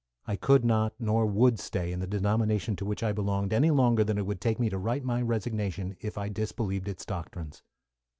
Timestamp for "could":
0.35-0.65